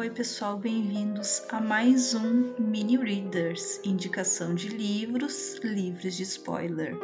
[0.00, 6.98] Oi, pessoal, bem-vindos a mais um Mini Readers indicação de livros livres de spoiler.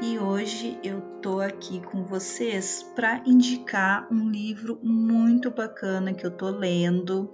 [0.00, 6.30] E hoje eu tô aqui com vocês para indicar um livro muito bacana que eu
[6.30, 7.28] tô lendo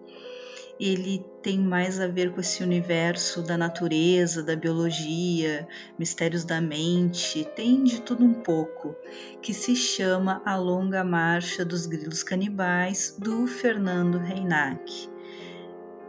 [0.78, 5.68] ele tem mais a ver com esse universo da natureza, da biologia,
[5.98, 8.96] mistérios da mente, tem de tudo um pouco,
[9.42, 15.13] que se chama A Longa Marcha dos Grilos Canibais, do Fernando Reinach.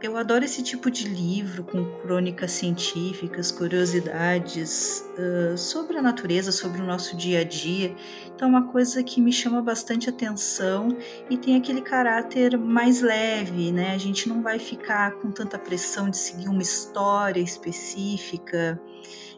[0.05, 6.79] Eu adoro esse tipo de livro com crônicas científicas, curiosidades uh, sobre a natureza, sobre
[6.79, 7.96] o nosso dia a dia.
[8.27, 10.96] Então, é uma coisa que me chama bastante atenção
[11.27, 13.96] e tem aquele caráter mais leve, né?
[13.96, 18.79] A gente não vai ficar com tanta pressão de seguir uma história específica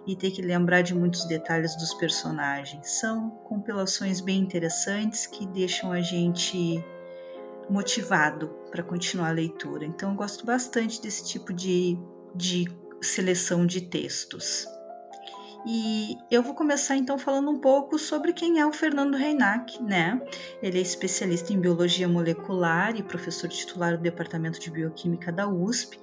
[0.06, 2.90] e ter que lembrar de muitos detalhes dos personagens.
[3.00, 6.84] São compilações bem interessantes que deixam a gente
[7.70, 9.86] motivado para continuar a leitura.
[9.86, 11.98] Então, eu gosto bastante desse tipo de,
[12.36, 12.68] de
[13.02, 14.68] seleção de textos.
[15.70, 20.22] E eu vou começar então falando um pouco sobre quem é o Fernando Reinach, né?
[20.64, 26.00] Ele é especialista em biologia molecular e professor titular do Departamento de Bioquímica da USP,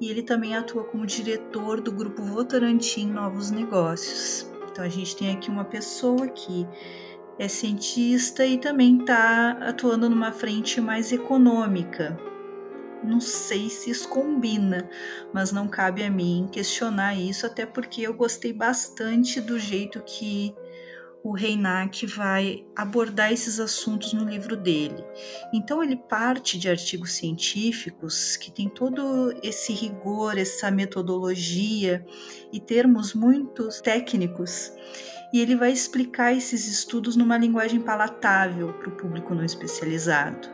[0.00, 4.48] e ele também atua como diretor do grupo Votorantim Novos Negócios.
[4.70, 6.64] Então a gente tem aqui uma pessoa que
[7.38, 12.18] é cientista e também está atuando numa frente mais econômica.
[13.02, 14.88] Não sei se isso combina,
[15.32, 20.52] mas não cabe a mim questionar isso, até porque eu gostei bastante do jeito que
[21.22, 25.04] o Reinach vai abordar esses assuntos no livro dele.
[25.52, 32.04] Então ele parte de artigos científicos que tem todo esse rigor, essa metodologia
[32.52, 34.72] e termos muito técnicos
[35.32, 40.48] e ele vai explicar esses estudos numa linguagem palatável para o público não especializado.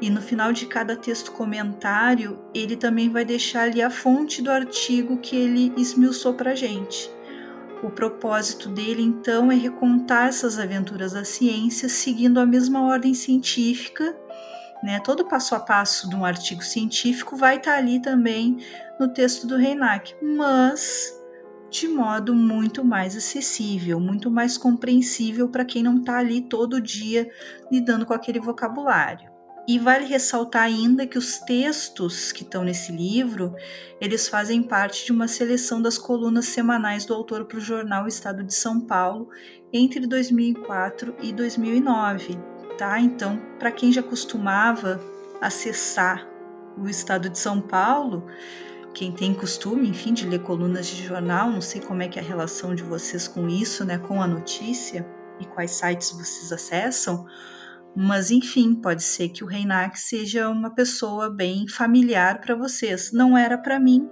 [0.00, 4.50] E no final de cada texto comentário, ele também vai deixar ali a fonte do
[4.50, 7.10] artigo que ele esmiuçou para a gente.
[7.82, 14.14] O propósito dele, então, é recontar essas aventuras da ciência seguindo a mesma ordem científica.
[14.82, 15.00] Né?
[15.00, 18.58] Todo passo a passo de um artigo científico vai estar tá ali também
[19.00, 21.12] no texto do Reinach, mas
[21.70, 27.30] de modo muito mais acessível, muito mais compreensível para quem não está ali todo dia
[27.70, 29.36] lidando com aquele vocabulário.
[29.68, 33.52] E vale ressaltar ainda que os textos que estão nesse livro,
[34.00, 38.44] eles fazem parte de uma seleção das colunas semanais do autor para o jornal Estado
[38.44, 39.28] de São Paulo
[39.72, 42.38] entre 2004 e 2009,
[42.78, 43.00] tá?
[43.00, 45.00] Então, para quem já costumava
[45.40, 46.24] acessar
[46.78, 48.24] o Estado de São Paulo,
[48.96, 52.22] quem tem costume, enfim, de ler colunas de jornal, não sei como é que é
[52.22, 55.06] a relação de vocês com isso, né, com a notícia
[55.38, 57.26] e quais sites vocês acessam,
[57.94, 63.12] mas enfim, pode ser que o Reinach seja uma pessoa bem familiar para vocês.
[63.12, 64.08] Não era para mim.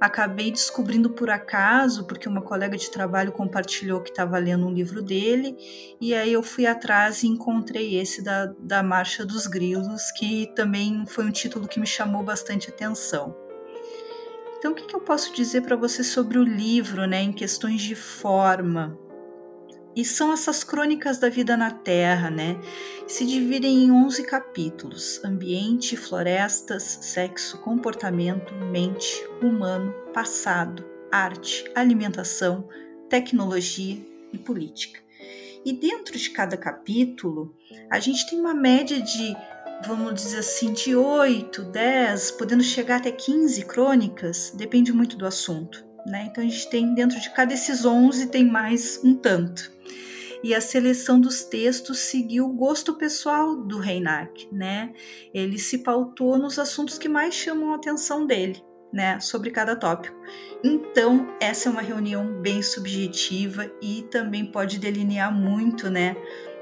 [0.00, 5.00] Acabei descobrindo por acaso, porque uma colega de trabalho compartilhou que estava lendo um livro
[5.00, 5.56] dele,
[6.00, 11.04] e aí eu fui atrás e encontrei esse da, da Marcha dos Grilos, que também
[11.06, 13.47] foi um título que me chamou bastante atenção.
[14.58, 17.80] Então, o que, que eu posso dizer para você sobre o livro, né, em questões
[17.80, 18.98] de forma?
[19.94, 22.60] E são essas crônicas da vida na Terra, né?
[23.06, 32.68] Se dividem em 11 capítulos: ambiente, florestas, sexo, comportamento, mente, humano, passado, arte, alimentação,
[33.08, 33.98] tecnologia
[34.32, 35.00] e política.
[35.68, 37.54] E dentro de cada capítulo,
[37.90, 39.36] a gente tem uma média de
[39.84, 45.84] vamos dizer assim, de 8, 10, podendo chegar até 15 crônicas, depende muito do assunto.
[46.06, 46.28] Né?
[46.30, 49.70] Então a gente tem dentro de cada desses 11 tem mais um tanto.
[50.42, 54.94] E a seleção dos textos seguiu o gosto pessoal do Reinach, né?
[55.34, 58.62] Ele se pautou nos assuntos que mais chamam a atenção dele,
[58.92, 60.16] né, sobre cada tópico.
[60.62, 66.16] Então, essa é uma reunião bem subjetiva e também pode delinear muito, né,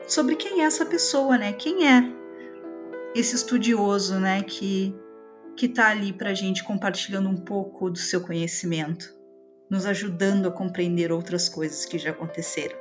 [0.07, 1.53] sobre quem é essa pessoa, né?
[1.53, 2.13] Quem é
[3.15, 4.95] esse estudioso, né, que
[5.57, 9.15] que tá ali para a gente compartilhando um pouco do seu conhecimento,
[9.71, 12.77] nos ajudando a compreender outras coisas que já aconteceram.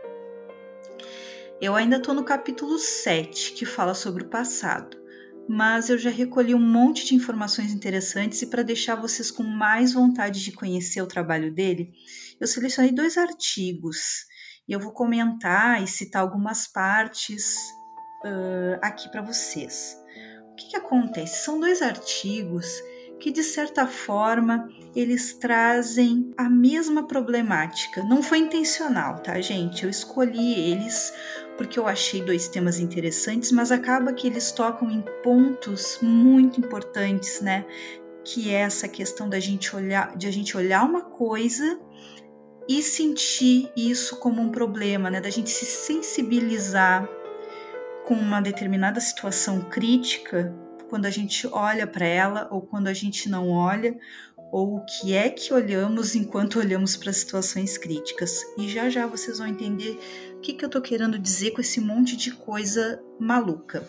[1.62, 4.98] Eu ainda estou no capítulo 7, que fala sobre o passado,
[5.48, 9.94] mas eu já recolhi um monte de informações interessantes e para deixar vocês com mais
[9.94, 11.92] vontade de conhecer o trabalho dele,
[12.40, 14.26] eu selecionei dois artigos
[14.68, 17.56] e eu vou comentar e citar algumas partes
[18.26, 19.96] uh, aqui para vocês.
[20.52, 21.44] O que, que acontece?
[21.44, 22.66] São dois artigos
[23.20, 28.04] que de certa forma eles trazem a mesma problemática.
[28.04, 29.84] Não foi intencional, tá, gente?
[29.84, 31.14] Eu escolhi eles
[31.58, 37.42] porque eu achei dois temas interessantes, mas acaba que eles tocam em pontos muito importantes,
[37.42, 37.66] né?
[38.24, 41.80] Que é essa questão da gente olhar, de a gente olhar uma coisa
[42.68, 45.22] e sentir isso como um problema, né?
[45.22, 47.08] Da gente se sensibilizar
[48.06, 50.54] com uma determinada situação crítica
[50.90, 53.98] quando a gente olha para ela ou quando a gente não olha,
[54.56, 58.42] ou o que é que olhamos enquanto olhamos para situações críticas.
[58.58, 60.00] E já já vocês vão entender
[60.38, 63.86] o que, que eu estou querendo dizer com esse monte de coisa maluca.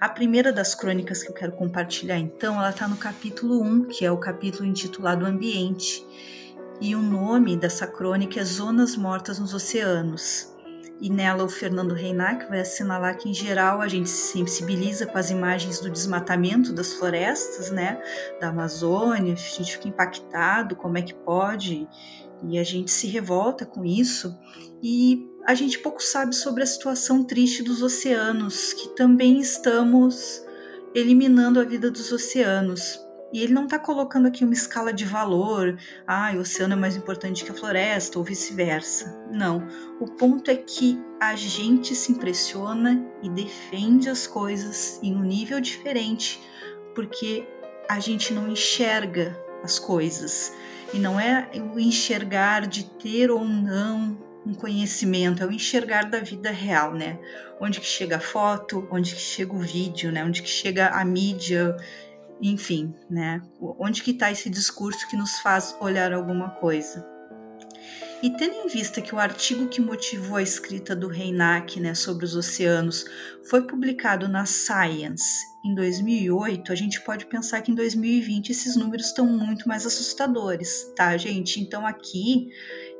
[0.00, 4.04] A primeira das crônicas que eu quero compartilhar, então, ela está no capítulo 1, que
[4.04, 6.04] é o capítulo intitulado Ambiente.
[6.80, 10.52] E o nome dessa crônica é Zonas Mortas nos Oceanos
[11.00, 15.18] e nela o Fernando Reinac vai assinalar que, em geral, a gente se sensibiliza com
[15.18, 18.00] as imagens do desmatamento das florestas, né,
[18.40, 21.86] da Amazônia, a gente fica impactado, como é que pode,
[22.48, 24.36] e a gente se revolta com isso,
[24.82, 30.42] e a gente pouco sabe sobre a situação triste dos oceanos, que também estamos
[30.94, 33.03] eliminando a vida dos oceanos.
[33.34, 35.76] E ele não está colocando aqui uma escala de valor,
[36.06, 39.12] ah, o oceano é mais importante que a floresta, ou vice-versa.
[39.28, 39.66] Não.
[39.98, 45.60] O ponto é que a gente se impressiona e defende as coisas em um nível
[45.60, 46.40] diferente,
[46.94, 47.44] porque
[47.88, 50.54] a gente não enxerga as coisas.
[50.92, 54.16] E não é o enxergar de ter ou não
[54.46, 57.18] um conhecimento, é o enxergar da vida real, né?
[57.60, 60.24] Onde que chega a foto, onde que chega o vídeo, né?
[60.24, 61.74] Onde que chega a mídia,
[62.50, 63.42] enfim, né?
[63.60, 67.06] Onde que está esse discurso que nos faz olhar alguma coisa?
[68.22, 72.24] E tendo em vista que o artigo que motivou a escrita do Reinach né, sobre
[72.24, 73.04] os oceanos
[73.48, 79.06] foi publicado na Science em 2008, a gente pode pensar que em 2020 esses números
[79.06, 81.58] estão muito mais assustadores, tá, gente?
[81.60, 82.48] Então aqui,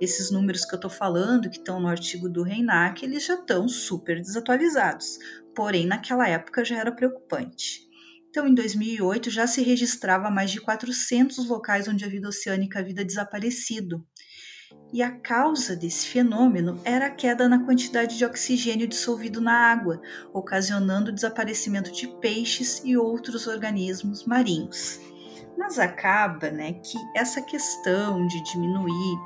[0.01, 3.69] esses números que eu tô falando, que estão no artigo do Reinach, eles já estão
[3.69, 5.19] super desatualizados.
[5.55, 7.87] Porém, naquela época já era preocupante.
[8.35, 13.05] Então, em 2008, já se registrava mais de 400 locais onde a vida oceânica havia
[13.05, 14.05] desaparecido.
[14.93, 20.03] E a causa desse fenômeno era a queda na quantidade de oxigênio dissolvido na água,
[20.33, 24.99] ocasionando o desaparecimento de peixes e outros organismos marinhos.
[25.57, 29.17] Mas acaba né, que essa questão de diminuir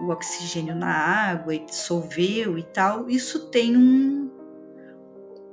[0.00, 4.30] o oxigênio na água e dissolveu e tal, isso tem um,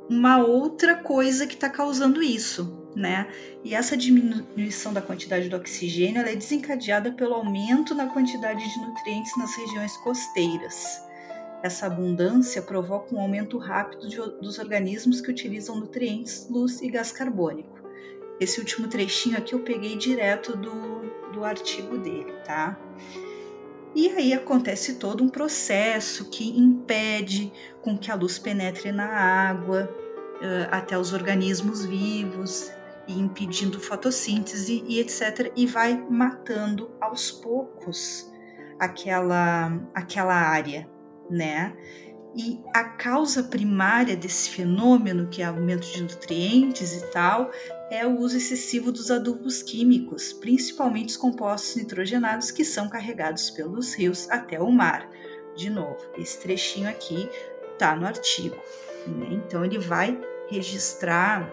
[0.08, 3.28] uma outra coisa que está causando isso, né?
[3.64, 9.36] E essa diminuição da quantidade de oxigênio é desencadeada pelo aumento na quantidade de nutrientes
[9.38, 11.02] nas regiões costeiras.
[11.62, 17.12] Essa abundância provoca um aumento rápido de, dos organismos que utilizam nutrientes, luz e gás
[17.12, 17.82] carbônico.
[18.40, 22.78] Esse último trechinho aqui eu peguei direto do, do artigo dele, tá?
[23.96, 29.88] E aí acontece todo um processo que impede com que a luz penetre na água,
[30.72, 32.72] até os organismos vivos,
[33.08, 35.52] e impedindo fotossíntese e etc.
[35.56, 38.32] E vai matando aos poucos
[38.80, 40.90] aquela, aquela área,
[41.30, 41.76] né?
[42.36, 47.52] E a causa primária desse fenômeno, que é aumento de nutrientes e tal,
[47.92, 53.94] é o uso excessivo dos adubos químicos, principalmente os compostos nitrogenados que são carregados pelos
[53.94, 55.08] rios até o mar.
[55.56, 57.30] De novo, esse trechinho aqui
[57.78, 58.56] tá no artigo.
[59.06, 59.28] Né?
[59.46, 61.48] Então ele vai registrar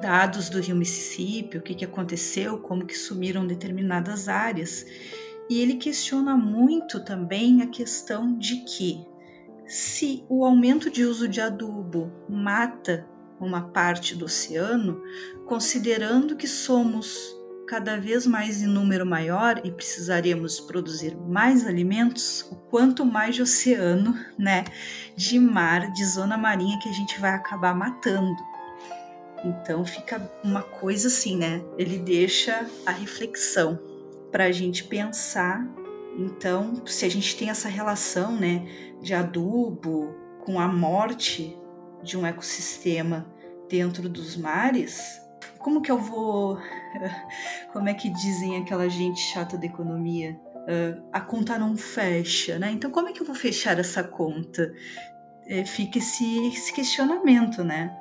[0.00, 4.86] dados do rio Mississippi, o que, que aconteceu, como que sumiram determinadas áreas.
[5.48, 9.04] E ele questiona muito também a questão de que
[9.66, 13.06] se o aumento de uso de adubo mata
[13.40, 15.02] uma parte do oceano,
[15.46, 22.56] considerando que somos cada vez mais em número maior e precisaríamos produzir mais alimentos, o
[22.56, 24.64] quanto mais de oceano, né,
[25.16, 28.36] de mar, de zona marinha que a gente vai acabar matando.
[29.44, 31.62] Então fica uma coisa assim, né?
[31.76, 33.78] Ele deixa a reflexão
[34.30, 35.66] para a gente pensar.
[36.16, 38.66] Então, se a gente tem essa relação, né,
[39.00, 41.58] de adubo com a morte
[42.02, 43.26] de um ecossistema
[43.68, 45.22] dentro dos mares,
[45.58, 46.58] como que eu vou.
[47.72, 50.38] Como é que dizem aquela gente chata da economia?
[50.56, 52.70] Uh, a conta não fecha, né?
[52.70, 54.72] Então, como é que eu vou fechar essa conta?
[55.46, 57.96] É, fica esse, esse questionamento, né?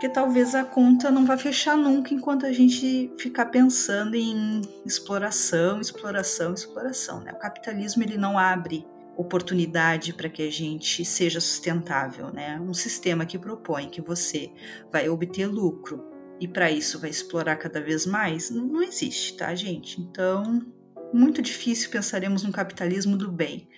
[0.00, 5.78] Porque talvez a conta não vai fechar nunca enquanto a gente ficar pensando em exploração,
[5.78, 7.20] exploração, exploração.
[7.20, 7.32] Né?
[7.32, 12.58] O capitalismo ele não abre oportunidade para que a gente seja sustentável, né?
[12.58, 14.50] Um sistema que propõe que você
[14.90, 16.02] vai obter lucro
[16.40, 20.00] e para isso vai explorar cada vez mais, não, existe, tá, gente?
[20.00, 20.64] Então,
[21.12, 23.68] muito difícil pensaremos num capitalismo do bem.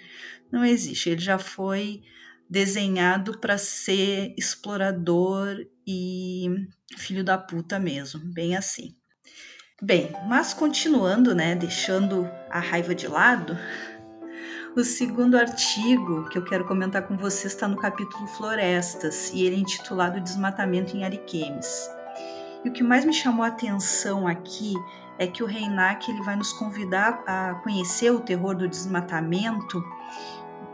[0.52, 2.04] Não existe, ele já foi
[2.52, 5.56] desenhado para ser explorador
[5.86, 6.68] e
[6.98, 8.94] filho da puta mesmo, bem assim.
[9.80, 13.56] Bem, mas continuando, né, deixando a raiva de lado,
[14.76, 19.56] o segundo artigo que eu quero comentar com vocês está no capítulo Florestas e ele
[19.56, 21.88] é intitulado Desmatamento em Ariquemes.
[22.62, 24.74] E o que mais me chamou a atenção aqui
[25.18, 29.82] é que o Reinak ele vai nos convidar a conhecer o terror do desmatamento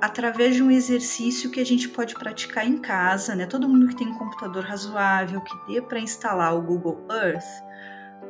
[0.00, 3.47] através de um exercício que a gente pode praticar em casa, né?
[3.47, 7.45] Todo mundo que tem um computador razoável, que dê para instalar o Google Earth,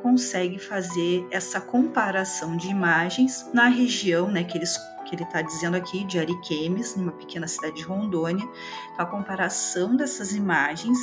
[0.01, 5.75] consegue fazer essa comparação de imagens na região, né, que, eles, que ele está dizendo
[5.75, 8.47] aqui, de Ariquemes, numa pequena cidade de Rondônia.
[8.93, 10.97] Então, a comparação dessas imagens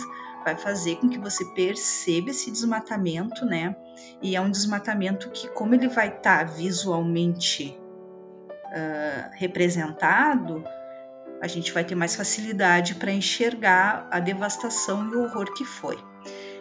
[0.45, 3.77] vai fazer com que você perceba esse desmatamento, né?
[4.23, 7.79] E é um desmatamento que, como ele vai estar tá visualmente
[8.77, 10.63] uh, representado,
[11.41, 15.99] a gente vai ter mais facilidade para enxergar a devastação e o horror que foi.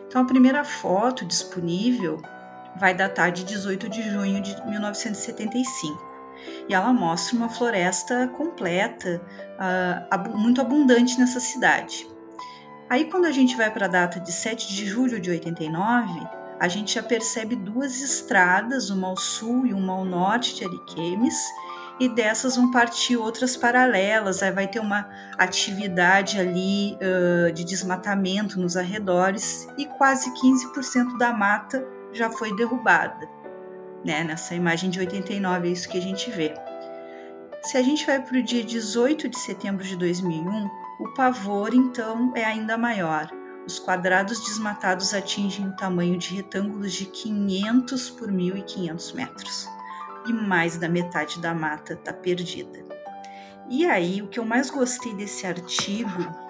[0.08, 2.22] Então, a primeira foto disponível
[2.78, 6.16] vai datar de 18 de junho de 1975
[6.68, 9.22] e ela mostra uma floresta completa,
[9.60, 12.08] uh, muito abundante nessa cidade.
[12.90, 16.28] Aí, quando a gente vai para a data de 7 de julho de 89,
[16.60, 21.36] a gente já percebe duas estradas, uma ao sul e uma ao norte de Ariquemes,
[22.00, 24.44] e dessas vão partir outras paralelas.
[24.44, 31.34] Aí vai ter uma atividade ali uh, de desmatamento nos arredores e quase 15% da
[31.34, 33.28] mata já foi derrubada.
[34.04, 34.24] Né?
[34.24, 36.54] Nessa imagem de 89 é isso que a gente vê.
[37.64, 42.32] Se a gente vai para o dia 18 de setembro de 2001, o pavor, então,
[42.36, 43.28] é ainda maior.
[43.66, 49.75] Os quadrados desmatados atingem o tamanho de retângulos de 500 por 1.500 metros.
[50.28, 52.86] E mais da metade da mata está perdida.
[53.70, 56.46] E aí, o que eu mais gostei desse artigo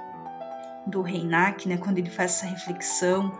[0.88, 3.38] do Reinak, né, quando ele faz essa reflexão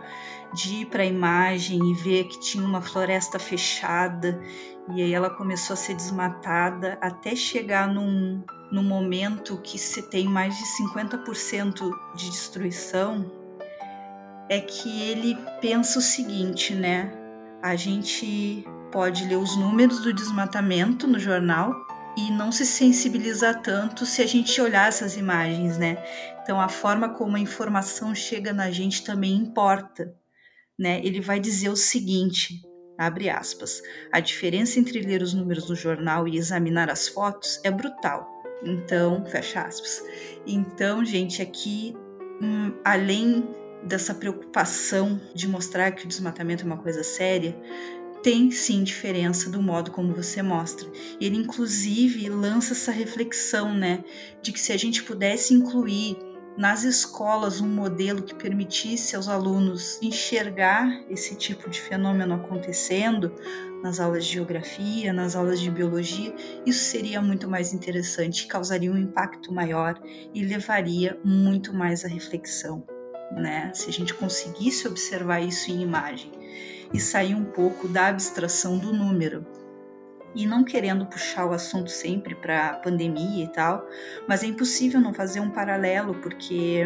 [0.54, 4.40] de ir para a imagem e ver que tinha uma floresta fechada
[4.94, 10.26] e aí ela começou a ser desmatada até chegar num, num momento que se tem
[10.26, 13.30] mais de 50% de destruição,
[14.48, 17.12] é que ele pensa o seguinte, né?
[17.60, 21.74] A gente pode ler os números do desmatamento no jornal
[22.16, 26.02] e não se sensibilizar tanto se a gente olhar essas imagens, né?
[26.42, 30.14] Então a forma como a informação chega na gente também importa,
[30.78, 31.00] né?
[31.04, 32.62] Ele vai dizer o seguinte:
[32.96, 33.82] abre aspas.
[34.12, 38.26] A diferença entre ler os números no jornal e examinar as fotos é brutal.
[38.64, 40.02] Então, fecha aspas.
[40.46, 41.94] Então, gente, aqui,
[42.40, 43.46] hum, além
[43.82, 47.56] dessa preocupação de mostrar que o desmatamento é uma coisa séria,
[48.26, 50.90] tem sim diferença do modo como você mostra.
[51.20, 54.02] Ele, inclusive, lança essa reflexão, né,
[54.42, 56.18] de que se a gente pudesse incluir
[56.58, 63.32] nas escolas um modelo que permitisse aos alunos enxergar esse tipo de fenômeno acontecendo
[63.80, 66.34] nas aulas de geografia, nas aulas de biologia,
[66.66, 70.02] isso seria muito mais interessante, causaria um impacto maior
[70.34, 72.84] e levaria muito mais à reflexão,
[73.36, 73.70] né?
[73.72, 76.45] Se a gente conseguisse observar isso em imagem
[76.92, 79.46] e sair um pouco da abstração do número.
[80.34, 83.86] E não querendo puxar o assunto sempre para pandemia e tal,
[84.28, 86.84] mas é impossível não fazer um paralelo porque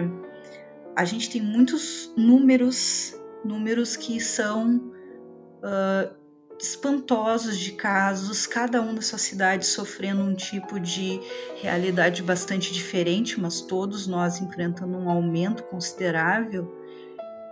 [0.97, 6.14] a gente tem muitos números, números que são uh,
[6.61, 11.21] espantosos de casos, cada um da sua cidade sofrendo um tipo de
[11.57, 16.79] realidade bastante diferente, mas todos nós enfrentando um aumento considerável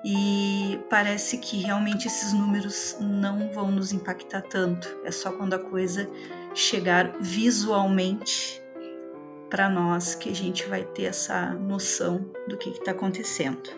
[0.05, 4.89] e parece que realmente esses números não vão nos impactar tanto.
[5.05, 6.09] É só quando a coisa
[6.55, 8.63] chegar visualmente
[9.51, 13.71] para nós que a gente vai ter essa noção do que está acontecendo.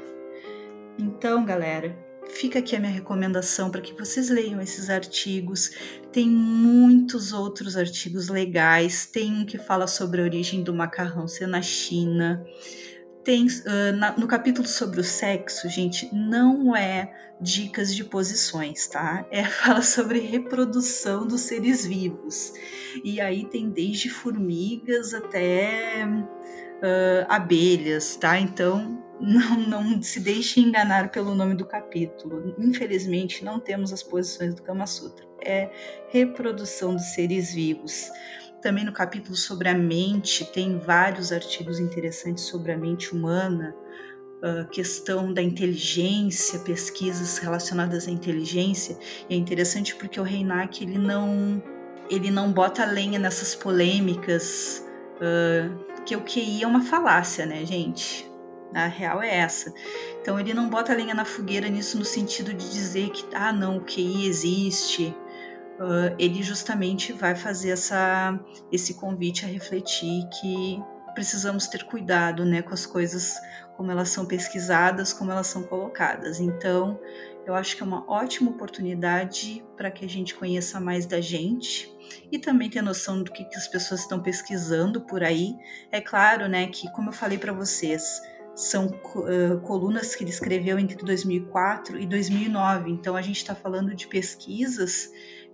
[0.98, 1.96] Então, galera,
[2.28, 5.70] fica aqui a minha recomendação para que vocês leiam esses artigos.
[6.12, 9.06] Tem muitos outros artigos legais.
[9.06, 12.44] Tem um que fala sobre a origem do macarrão ser na China
[13.24, 19.26] tem uh, na, no capítulo sobre o sexo, gente, não é dicas de posições, tá?
[19.30, 22.52] É fala sobre reprodução dos seres vivos.
[23.04, 28.38] E aí tem desde formigas até uh, abelhas, tá?
[28.38, 32.54] Então não, não se deixe enganar pelo nome do capítulo.
[32.58, 35.26] Infelizmente, não temos as posições do Kama Sutra.
[35.42, 35.70] É
[36.10, 38.10] reprodução dos seres vivos.
[38.62, 43.74] Também no capítulo sobre a mente, tem vários artigos interessantes sobre a mente humana,
[44.42, 48.98] a questão da inteligência, pesquisas relacionadas à inteligência.
[49.28, 51.62] E é interessante porque o Reinak ele não
[52.10, 54.84] ele não bota lenha nessas polêmicas
[55.16, 58.28] uh, que o QI é uma falácia, né, gente?
[58.74, 59.72] A real é essa.
[60.20, 63.78] Então ele não bota lenha na fogueira nisso no sentido de dizer que, ah, não,
[63.78, 65.14] o QI existe.
[65.80, 68.38] Uh, ele justamente vai fazer essa,
[68.70, 70.78] esse convite a refletir que
[71.14, 73.40] precisamos ter cuidado né, com as coisas
[73.78, 76.38] como elas são pesquisadas, como elas são colocadas.
[76.38, 77.00] Então,
[77.46, 81.90] eu acho que é uma ótima oportunidade para que a gente conheça mais da gente
[82.30, 85.56] e também ter noção do que, que as pessoas estão pesquisando por aí.
[85.90, 88.20] É claro, né, que como eu falei para vocês,
[88.54, 92.90] são uh, colunas que ele escreveu entre 2004 e 2009.
[92.90, 95.10] Então a gente está falando de pesquisas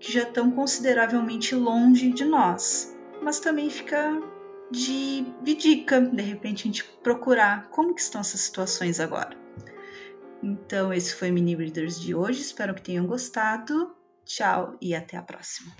[0.06, 2.96] que já estão consideravelmente longe de nós.
[3.20, 4.22] Mas também fica
[4.70, 9.36] de, de dica, de repente a gente procurar como que estão essas situações agora.
[10.40, 13.96] Então esse foi o Mini Readers de hoje, espero que tenham gostado.
[14.24, 15.72] Tchau e até a próxima.